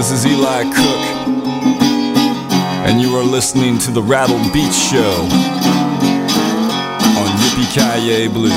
[0.00, 1.02] This is Eli Cook,
[2.86, 5.12] and you are listening to the Rattled Beats Show
[7.18, 8.54] on Yippee Kaye Blues.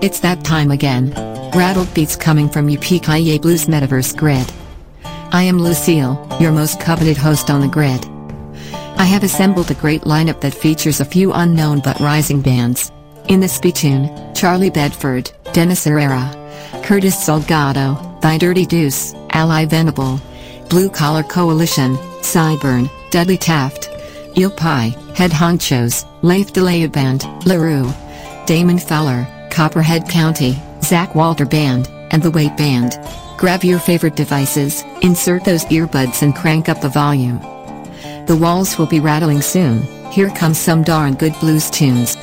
[0.00, 1.10] It's that time again.
[1.56, 4.48] Rattled beats coming from Yippee Blues Metaverse Grid.
[5.32, 8.11] I am Lucille, your most coveted host on the grid.
[9.02, 12.92] I have assembled a great lineup that features a few unknown but rising bands.
[13.26, 16.30] In the Spittoon, Charlie Bedford, Dennis Herrera,
[16.84, 20.20] Curtis Salgado, Thy Dirty Deuce, Ally Venable,
[20.70, 23.90] Blue Collar Coalition, Cyburn, Dudley Taft,
[24.38, 27.92] Eel Pie, Head Honchos, Leif de Leeuw Band, LaRue,
[28.46, 33.00] Damon Fowler, Copperhead County, Zach Walter Band, and the Weight Band.
[33.36, 37.40] Grab your favorite devices, insert those earbuds and crank up the volume.
[38.26, 42.16] The walls will be rattling soon, here comes some darn good blues tunes.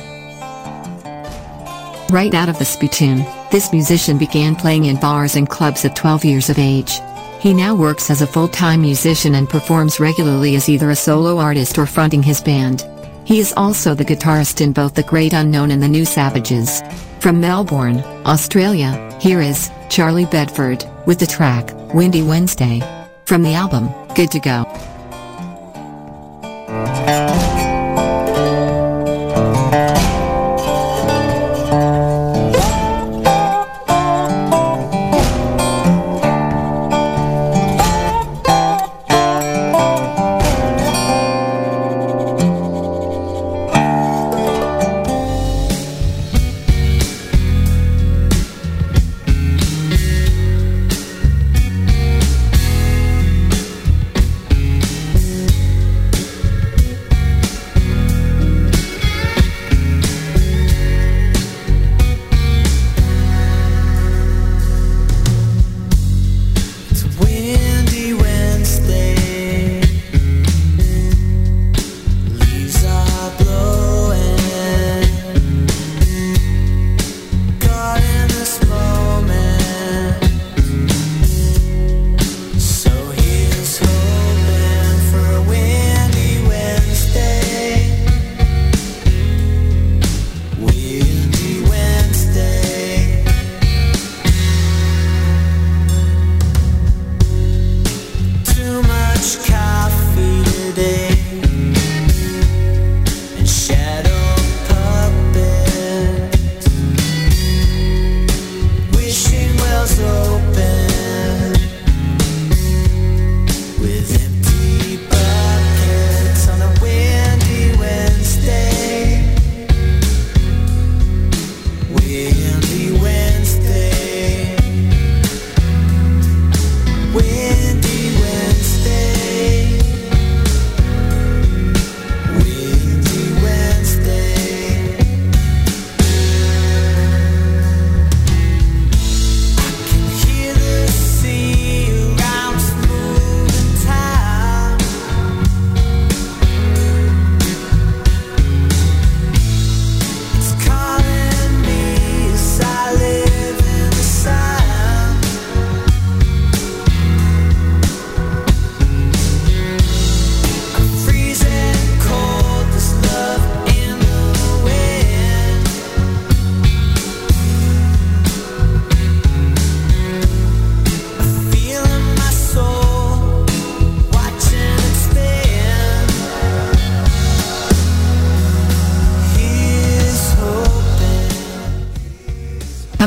[2.10, 6.24] Right out of the spittoon, this musician began playing in bars and clubs at 12
[6.24, 7.00] years of age.
[7.38, 11.76] He now works as a full-time musician and performs regularly as either a solo artist
[11.76, 12.86] or fronting his band.
[13.24, 16.82] He is also the guitarist in both The Great Unknown and The New Savages.
[17.20, 22.80] From Melbourne, Australia, here is Charlie Bedford with the track Windy Wednesday
[23.26, 24.89] from the album Good to Go.
[27.02, 27.49] It's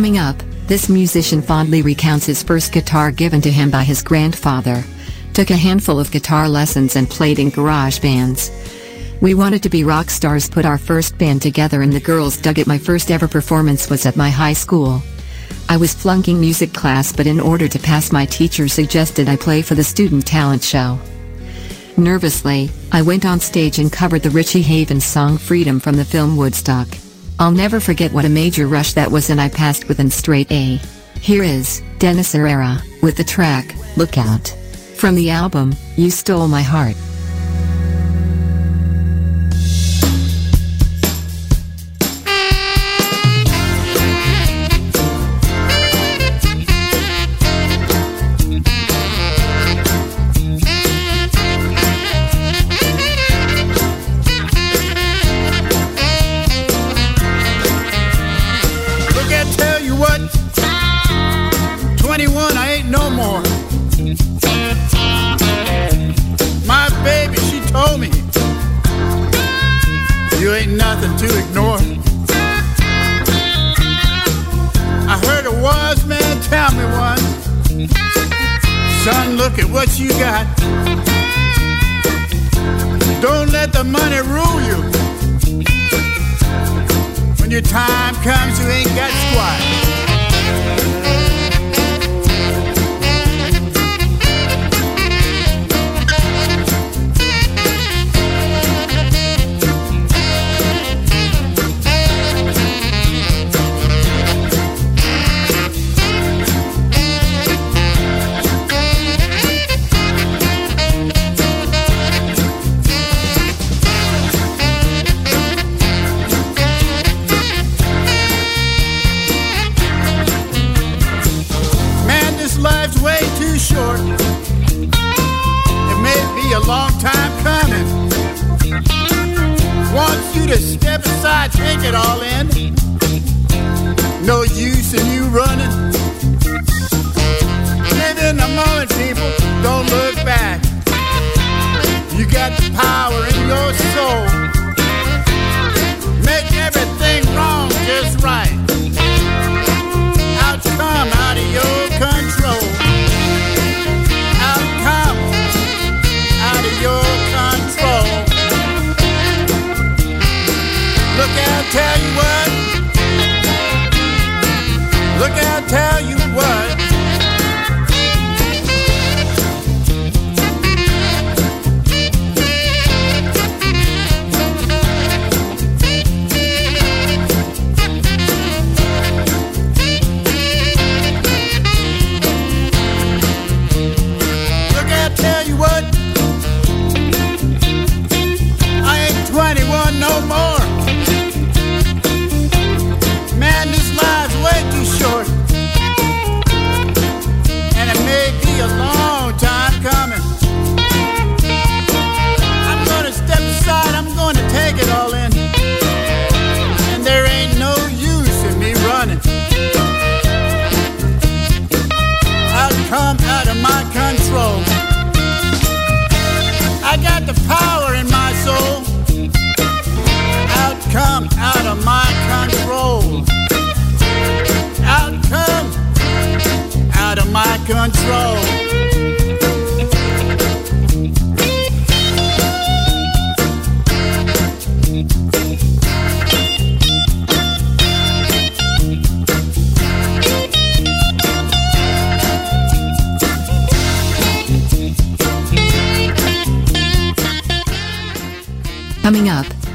[0.04, 4.84] Coming up, this musician fondly recounts his first guitar given to him by his grandfather.
[5.34, 8.52] Took a handful of guitar lessons and played in garage bands.
[9.22, 12.60] We wanted to be rock stars, put our first band together, and the girls dug
[12.60, 12.68] it.
[12.68, 15.02] My first ever performance was at my high school.
[15.70, 19.62] I was flunking music class, but in order to pass, my teacher suggested I play
[19.62, 21.00] for the student talent show.
[21.96, 26.36] Nervously, I went on stage and covered the Richie Havens song Freedom from the film
[26.36, 26.90] Woodstock.
[27.40, 30.52] I'll never forget what a major rush that was, and I passed with an straight
[30.52, 30.80] A.
[31.20, 34.50] Here is Dennis Herrera with the track Lookout
[34.96, 36.96] from the album You Stole My Heart.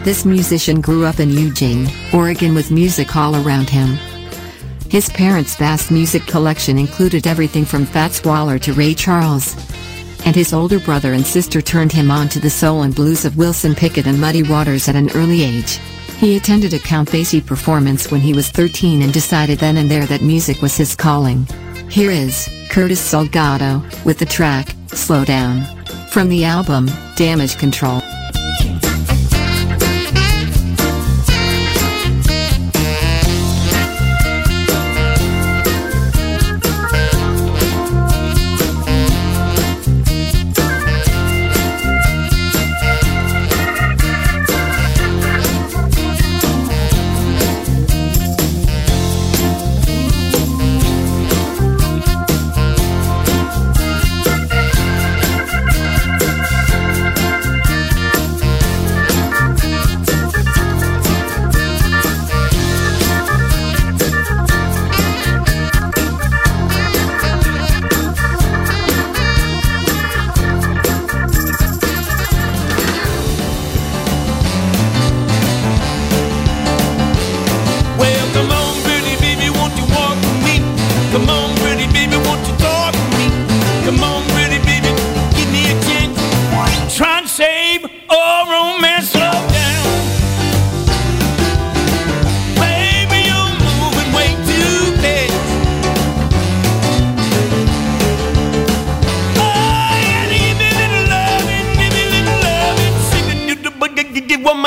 [0.09, 3.99] This musician grew up in Eugene, Oregon with music all around him.
[4.89, 9.55] His parents' vast music collection included everything from Fats Waller to Ray Charles.
[10.25, 13.37] And his older brother and sister turned him on to the soul and blues of
[13.37, 15.79] Wilson Pickett and Muddy Waters at an early age.
[16.17, 20.07] He attended a Count Basie performance when he was 13 and decided then and there
[20.07, 21.47] that music was his calling.
[21.91, 25.67] Here is Curtis Salgado with the track Slow Down
[26.09, 28.01] from the album Damage Control.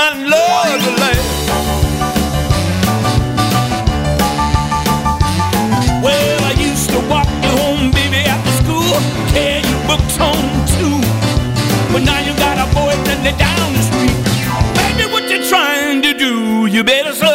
[0.02, 1.30] My love to last.
[6.06, 8.94] Well, I used to walk you home, baby, after school,
[9.34, 10.98] carry your books home too.
[11.94, 14.18] But now you got a boyfriend down the street.
[14.80, 16.66] Baby, what you trying to do?
[16.66, 17.31] You better slow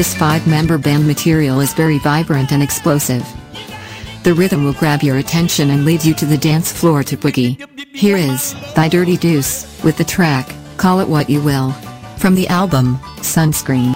[0.00, 3.22] This five-member band material is very vibrant and explosive.
[4.22, 7.60] The rhythm will grab your attention and lead you to the dance floor to boogie.
[7.94, 11.72] Here is Thy Dirty Deuce with the track, Call It What You Will.
[12.16, 13.94] From the album, Sunscreen.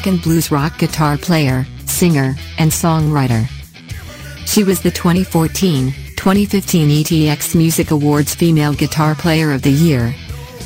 [0.00, 3.46] American blues rock guitar player, singer, and songwriter.
[4.46, 10.14] She was the 2014 2015 ETX Music Awards Female Guitar Player of the Year.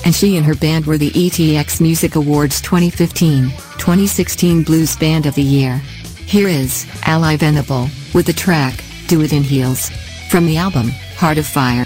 [0.05, 5.35] And she and her band were the ETX Music Awards 2015 2016 Blues Band of
[5.35, 5.79] the Year.
[6.27, 9.91] Here is Ally Venable with the track Do It in Heels
[10.31, 11.84] from the album Heart of Fire.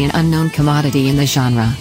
[0.00, 1.72] an unknown commodity in the genre.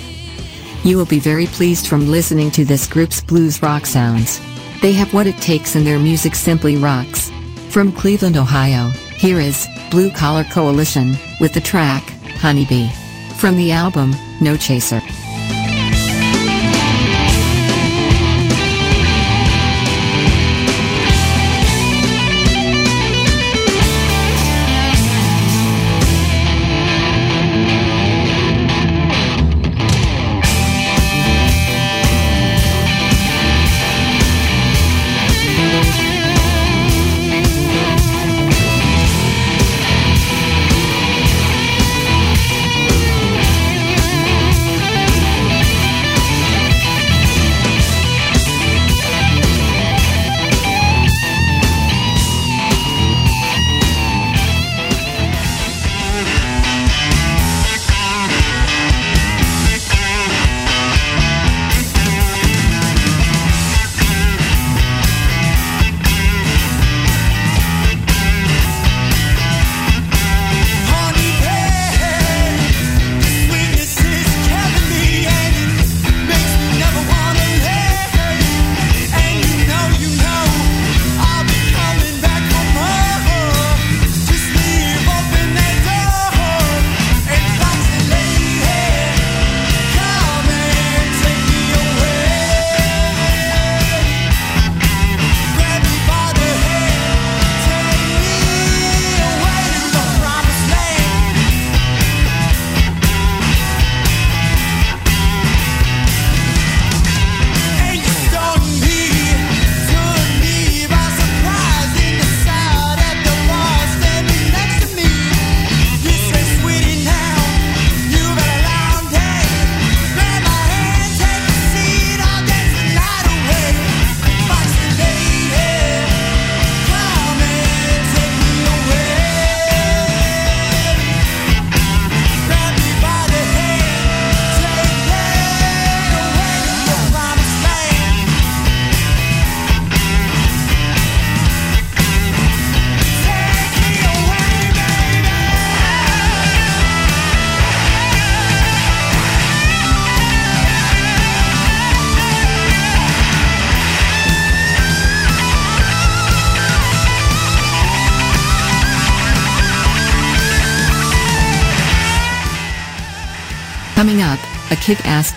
[0.83, 4.39] You will be very pleased from listening to this group's blues rock sounds.
[4.81, 7.31] They have what it takes and their music simply rocks.
[7.69, 12.03] From Cleveland, Ohio, here is Blue Collar Coalition with the track
[12.39, 12.89] Honeybee.
[13.37, 15.01] From the album, No Chaser.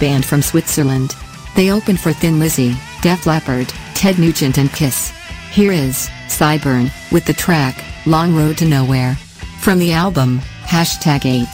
[0.05, 1.17] band from Switzerland.
[1.57, 5.15] They opened for Thin Lizzy, Def Leppard, Ted Nugent and Kiss.
[5.51, 9.15] Here is, Cyburn, with the track, Long Road to Nowhere.
[9.61, 11.54] From the album, hashtag 8.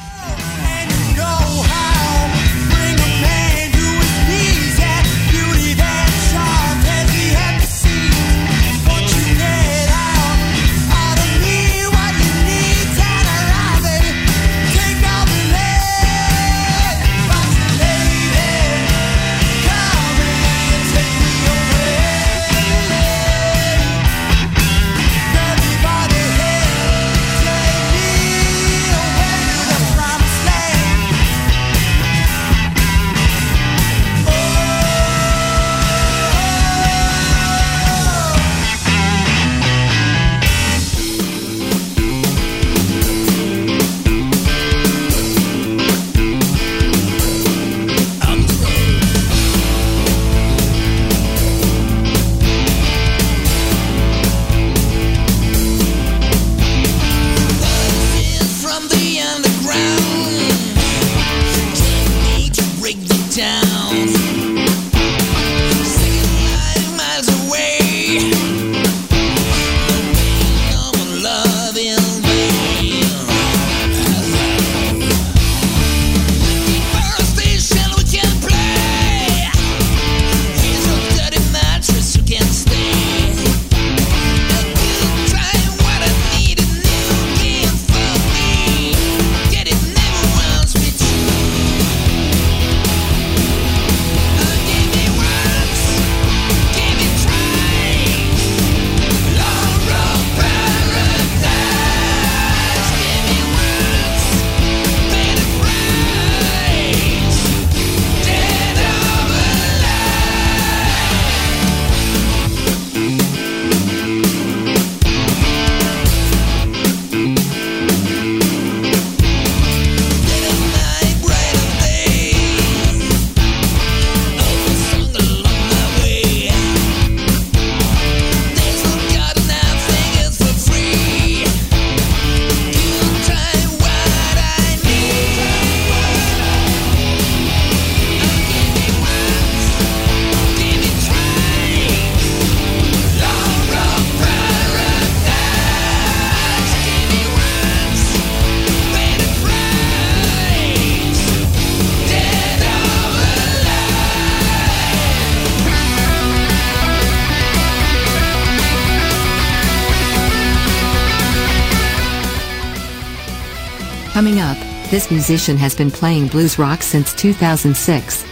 [164.90, 168.24] This musician has been playing blues rock since 2006,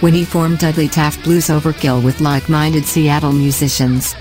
[0.00, 4.16] when he formed Dudley Taft Blues Overkill with like-minded Seattle musicians.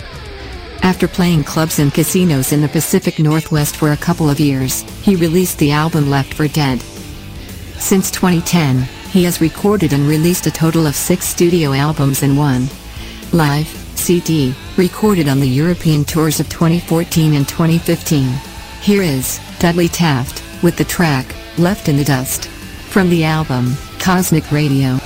[0.83, 5.15] After playing clubs and casinos in the Pacific Northwest for a couple of years, he
[5.15, 6.79] released the album Left for Dead.
[7.79, 12.69] Since 2010, he has recorded and released a total of six studio albums and one
[13.33, 18.27] live CD, recorded on the European tours of 2014 and 2015.
[18.81, 21.25] Here is Dudley Taft with the track
[21.57, 24.97] Left in the Dust from the album Cosmic Radio.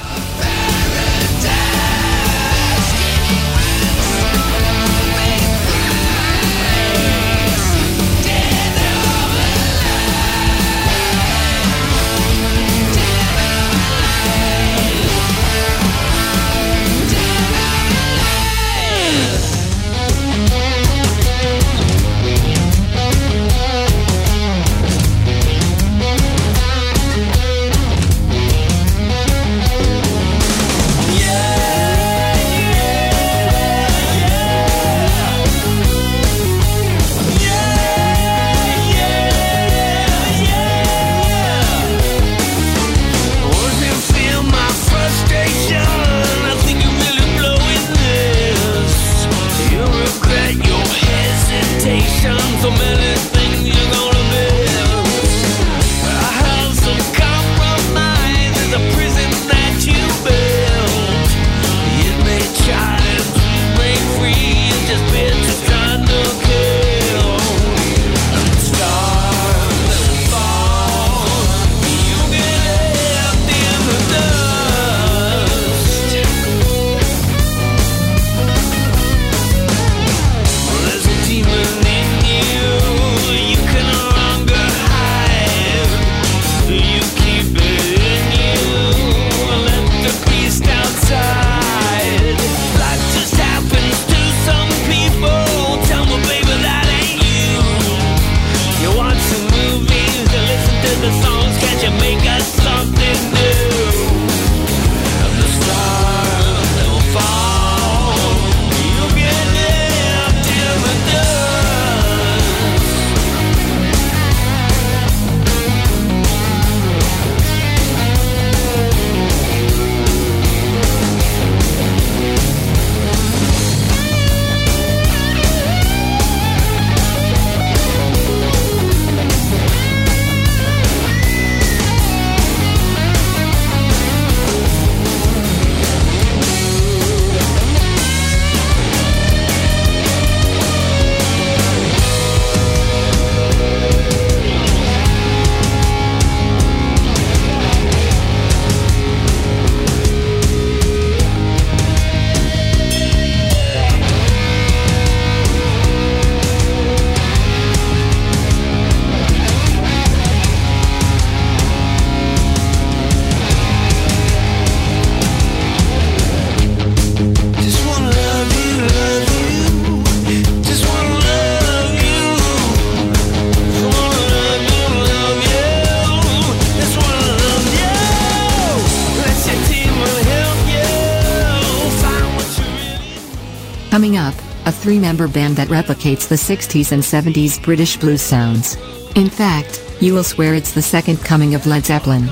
[185.13, 188.75] Band that replicates the 60s and 70s British blues sounds.
[189.15, 192.27] In fact, you will swear it's the second coming of Led Zeppelin.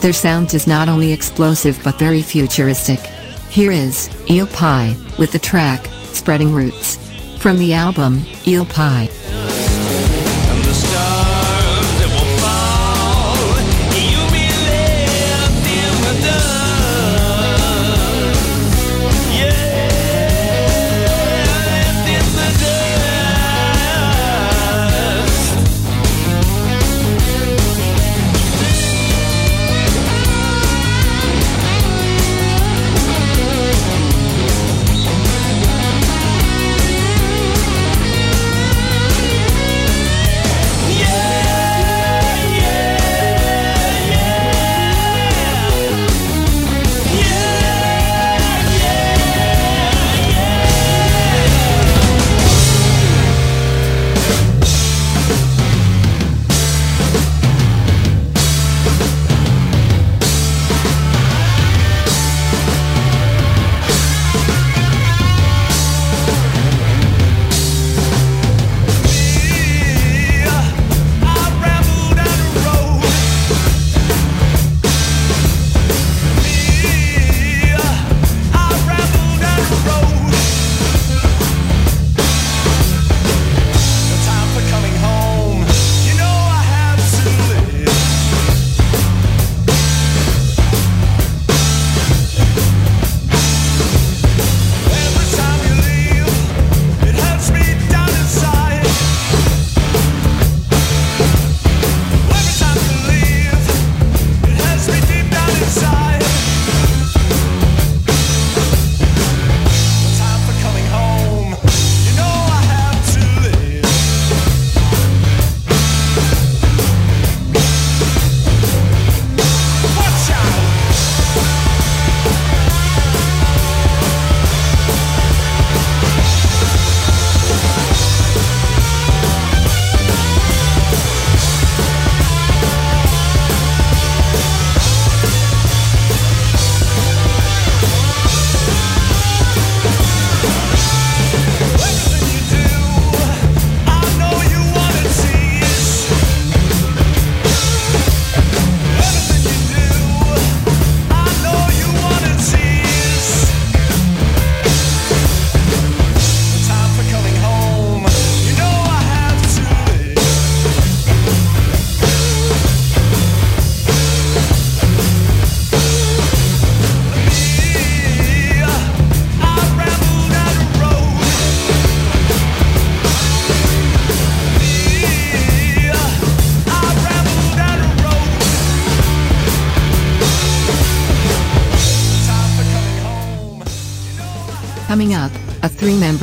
[0.00, 3.00] Their sound is not only explosive but very futuristic.
[3.48, 6.96] Here is Eel Pie with the track Spreading Roots
[7.38, 9.08] from the album Eel Pie.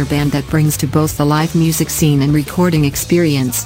[0.06, 3.66] Band that brings to both the live music scene and recording experience.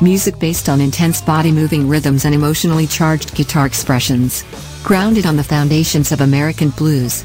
[0.00, 4.44] Music based on intense body moving rhythms and emotionally charged guitar expressions.
[4.82, 7.24] Grounded on the foundations of American blues,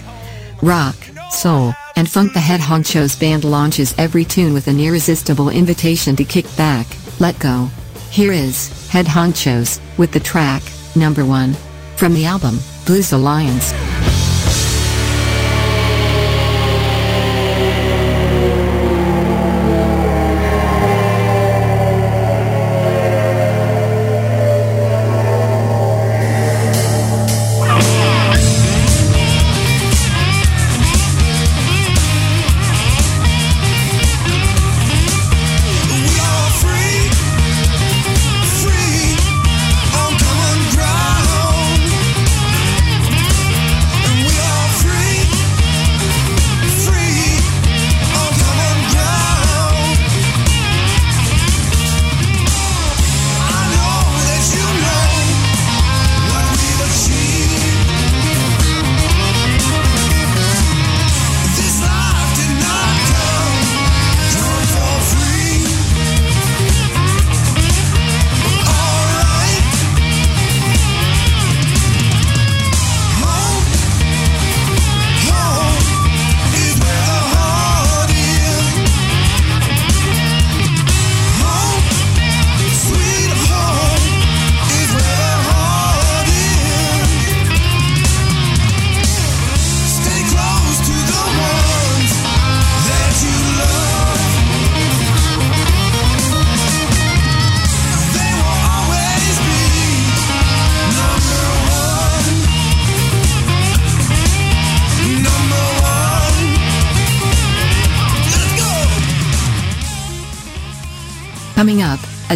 [0.62, 0.96] rock,
[1.30, 6.24] soul, and funk, the Head Honchos band launches every tune with an irresistible invitation to
[6.24, 6.88] kick back,
[7.20, 7.70] let go.
[8.10, 10.64] Here is Head Honchos with the track,
[10.96, 11.54] number one,
[11.98, 13.74] from the album, Blues Alliance.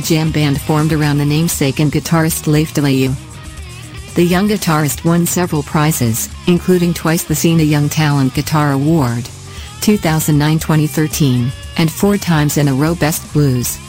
[0.05, 3.15] Jam band formed around the namesake and guitarist Leif de Leeuw.
[4.13, 9.23] The young guitarist won several prizes, including twice the Cena Young Talent Guitar Award,
[9.81, 13.79] 2009-2013, and four times in a row Best Blues.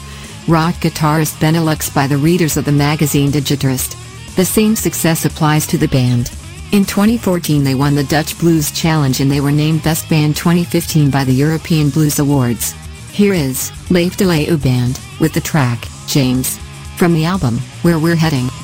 [0.47, 3.95] Rock guitarist Benelux by the readers of the magazine Digitarist.
[4.35, 6.31] The same success applies to the band.
[6.71, 11.11] In 2014 they won the Dutch Blues Challenge and they were named Best Band 2015
[11.11, 12.71] by the European Blues Awards.
[13.11, 16.57] Here is Leif de Leeuw Band with the track James
[16.95, 18.56] from the album Where We're Heading.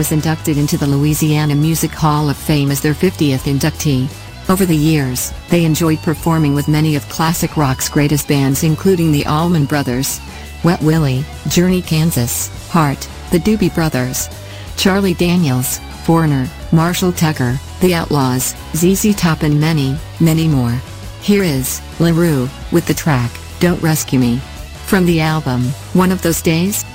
[0.00, 4.08] Was inducted into the Louisiana Music Hall of Fame as their 50th inductee.
[4.48, 9.26] Over the years, they enjoyed performing with many of classic rock's greatest bands including the
[9.26, 10.18] Allman Brothers,
[10.64, 14.30] Wet Willie, Journey Kansas, Heart, the Doobie Brothers,
[14.78, 20.80] Charlie Daniels, Foreigner, Marshall Tucker, The Outlaws, ZZ Top and many, many more.
[21.20, 24.38] Here is LeRoux with the track Don't Rescue Me.
[24.86, 26.86] From the album, One of Those Days?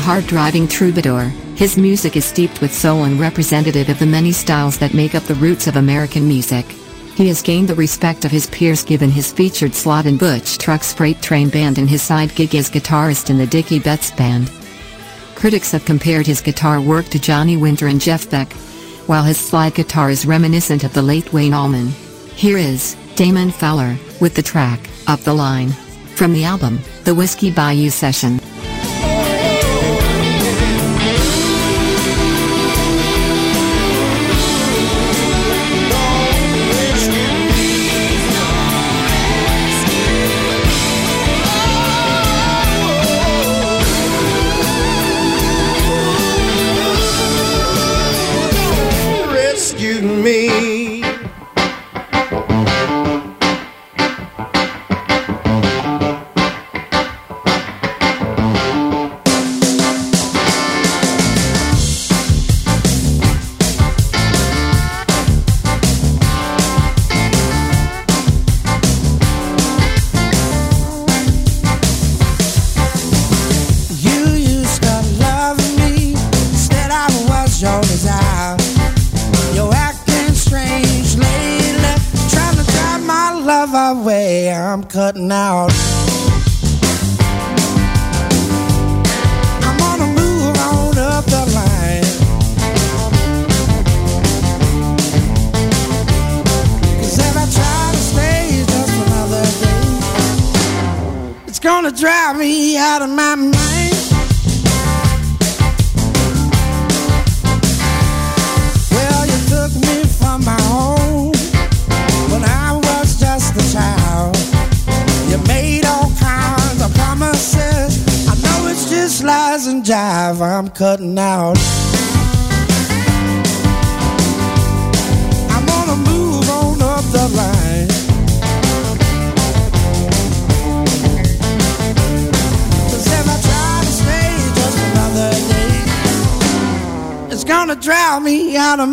[0.00, 1.24] hard-driving troubadour,
[1.54, 5.22] his music is steeped with soul and representative of the many styles that make up
[5.24, 6.64] the roots of American music.
[7.14, 10.92] He has gained the respect of his peers given his featured slot in Butch Trucks'
[10.92, 14.50] Freight Train Band and his side gig as guitarist in the Dickey Betts Band.
[15.34, 18.52] Critics have compared his guitar work to Johnny Winter and Jeff Beck,
[19.06, 21.88] while his slide guitar is reminiscent of the late Duane Allman.
[22.34, 25.70] Here is Damon Fowler with the track, Up the Line.
[26.16, 28.39] From the album, The Whiskey Bayou Session.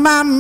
[0.07, 0.36] my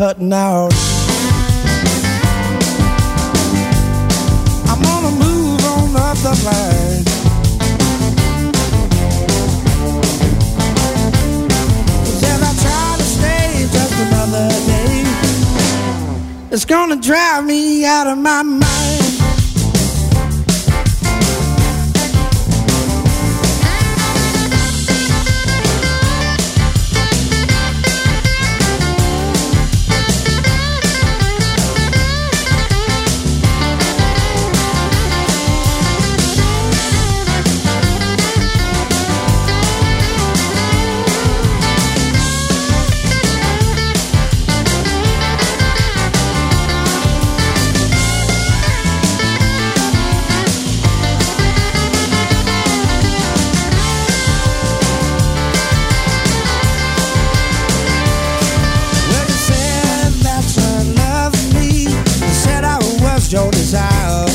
[0.00, 0.39] cutting now.
[63.30, 64.26] desire.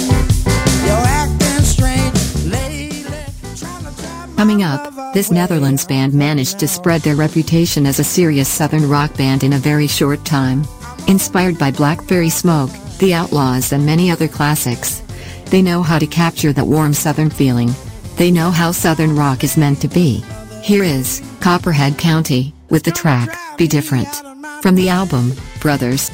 [4.38, 9.18] Coming up, this Netherlands band managed to spread their reputation as a serious southern rock
[9.18, 10.66] band in a very short time.
[11.08, 12.70] Inspired by Blackberry Smoke,
[13.00, 15.02] The Outlaws and many other classics,
[15.46, 17.72] they know how to capture that warm southern feeling.
[18.18, 20.24] They know how southern rock is meant to be.
[20.62, 24.14] Here is, Copperhead County, with the track, Be Different.
[24.62, 26.12] From the album, Brothers,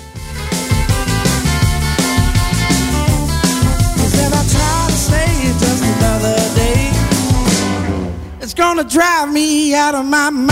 [8.84, 10.50] drive me out of my mind.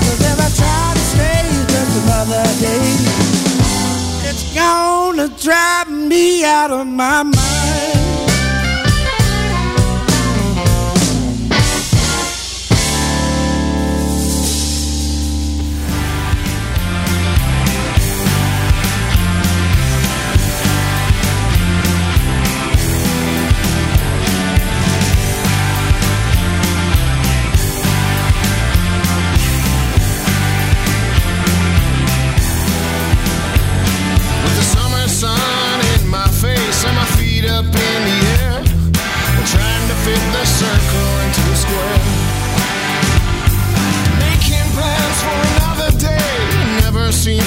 [0.00, 1.42] Cause if I try to stay
[1.72, 2.86] just another day,
[4.28, 8.01] it's gonna drive me out of my mind.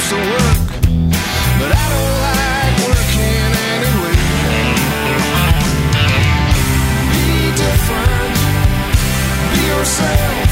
[0.09, 0.59] To work,
[1.59, 4.21] but I don't like working anyway.
[7.11, 7.27] Be
[7.61, 8.37] different,
[9.51, 10.44] be yourself,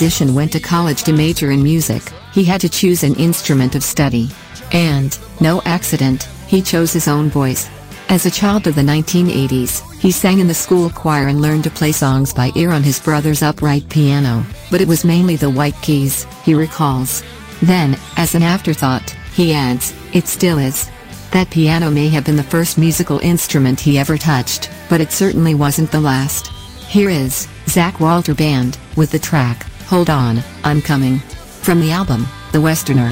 [0.00, 3.82] musician went to college to major in music, he had to choose an instrument of
[3.82, 4.30] study.
[4.72, 7.68] And, no accident, he chose his own voice.
[8.08, 11.70] As a child of the 1980s, he sang in the school choir and learned to
[11.70, 15.76] play songs by ear on his brother's upright piano, but it was mainly the white
[15.82, 17.22] keys, he recalls.
[17.60, 20.90] Then, as an afterthought, he adds, it still is.
[21.32, 25.54] That piano may have been the first musical instrument he ever touched, but it certainly
[25.54, 26.46] wasn't the last.
[26.88, 31.18] Here is Zach Walter Band with the track Hold On, I'm Coming.
[31.18, 33.10] From the album, The Westerner.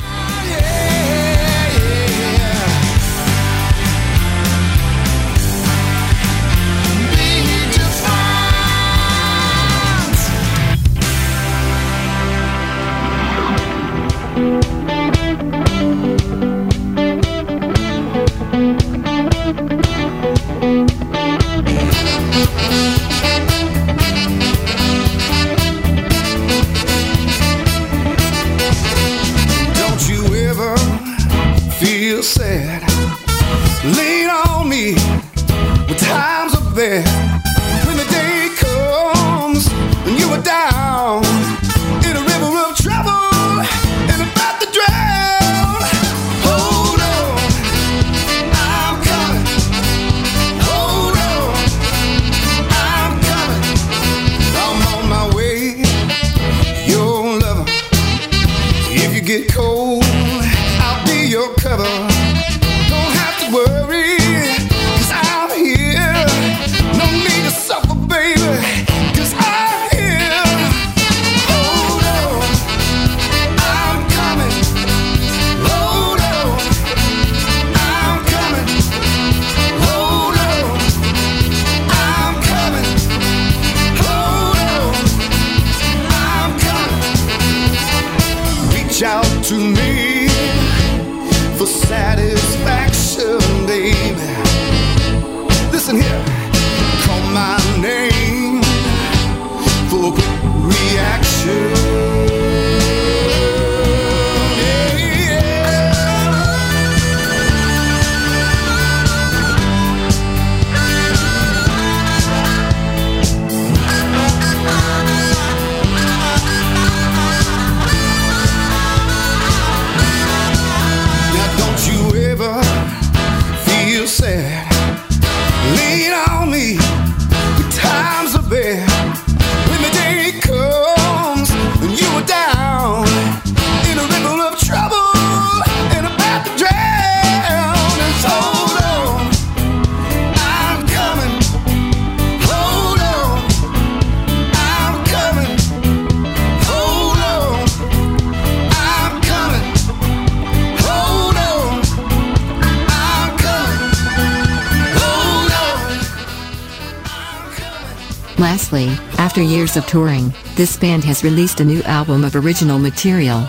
[159.38, 163.48] After years of touring, this band has released a new album of original material.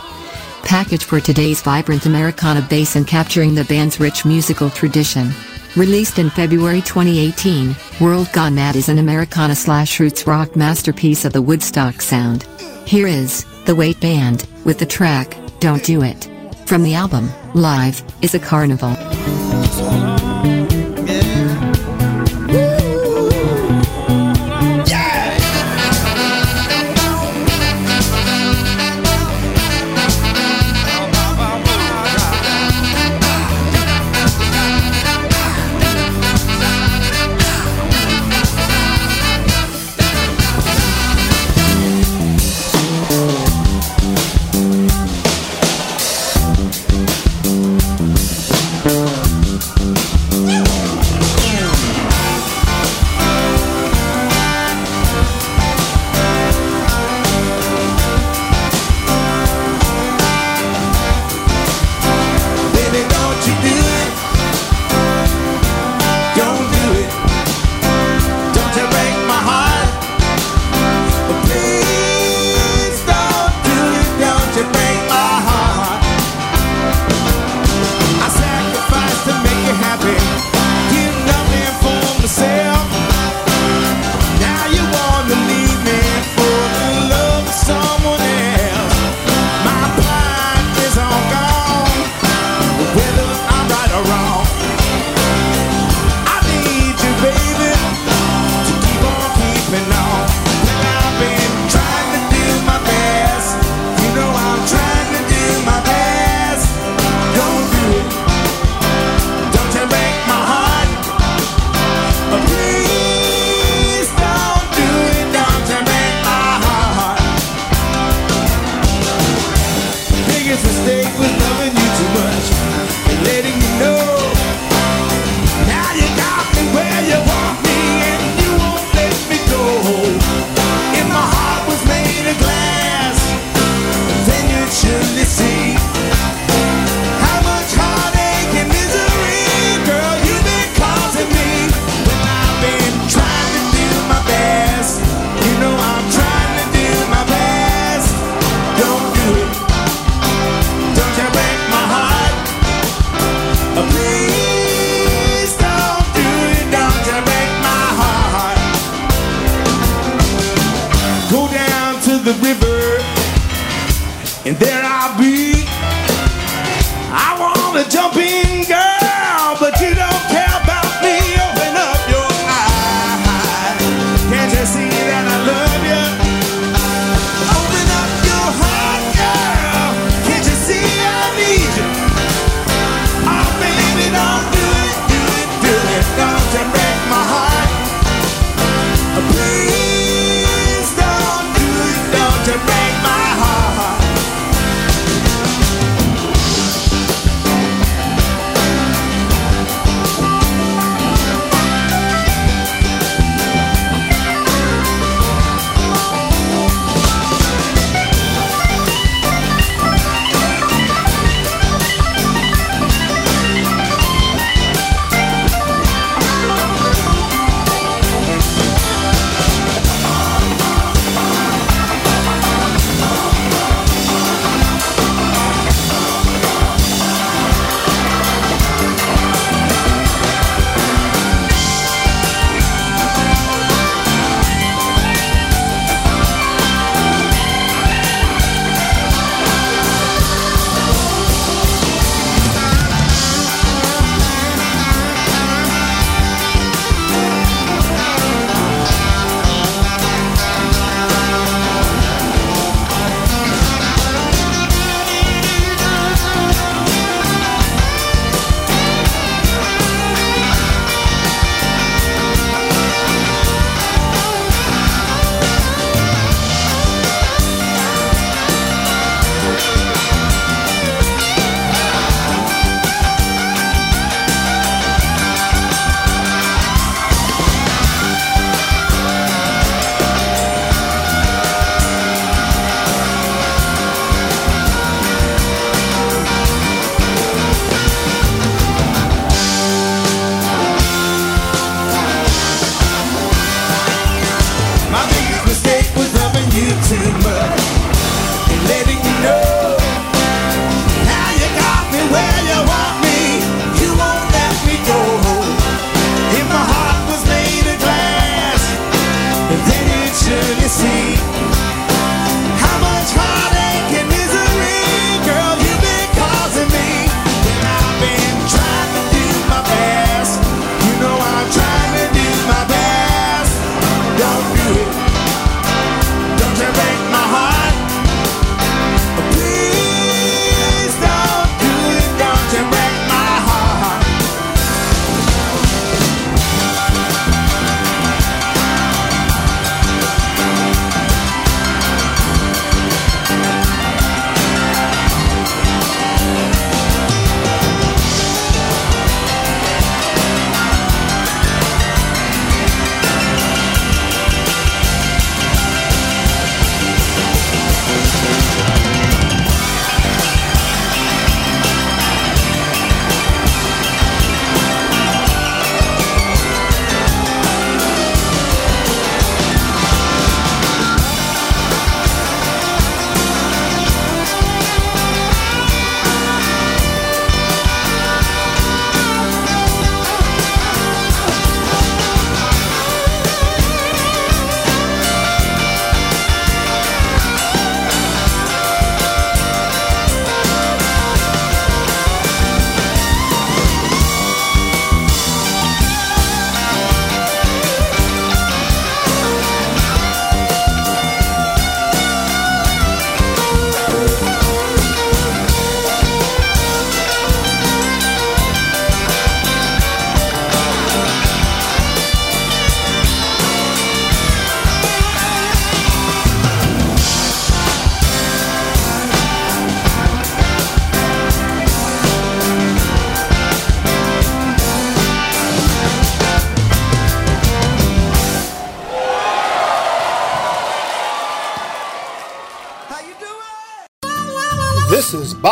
[0.61, 5.31] Package for today's vibrant Americana base and capturing the band's rich musical tradition.
[5.75, 11.33] Released in February 2018, World Gone Mad is an Americana slash roots rock masterpiece of
[11.33, 12.43] the Woodstock sound.
[12.85, 16.29] Here is, The Weight Band, with the track, Don't Do It.
[16.67, 18.95] From the album, Live, is a Carnival.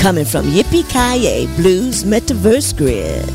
[0.00, 3.26] coming from Yippie Kaye Blues Metaverse Grid.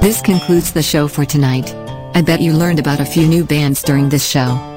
[0.00, 1.74] This concludes the show for tonight.
[2.14, 4.71] I bet you learned about a few new bands during this show.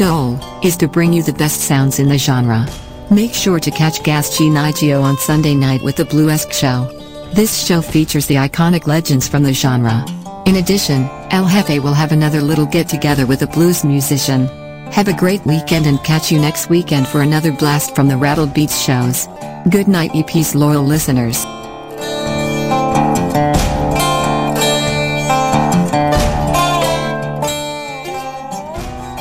[0.00, 2.66] Goal is to bring you the best sounds in the genre.
[3.10, 6.88] Make sure to catch Gas G Nigio on Sunday night with the Bluesque Show.
[7.34, 10.02] This show features the iconic legends from the genre.
[10.46, 14.46] In addition, El Jefe will have another little get together with a blues musician.
[14.90, 18.54] Have a great weekend and catch you next weekend for another blast from the Rattled
[18.54, 19.28] Beats shows.
[19.68, 21.44] Good night, EP's loyal listeners.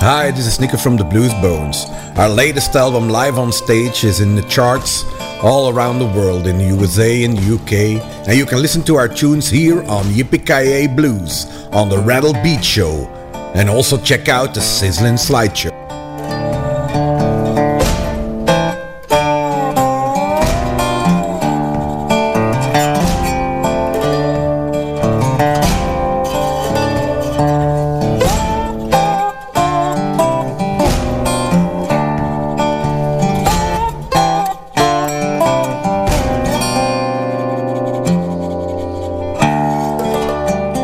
[0.10, 1.86] Hi, this is Nico from the Blues Bones.
[2.18, 5.04] Our latest album, Live on Stage, is in the charts
[5.44, 9.08] all around the world in the USA and UK, and you can listen to our
[9.08, 13.06] tunes here on Yippee Blues on the Rattle Beat Show,
[13.54, 15.69] and also check out the Sizzling Slideshow.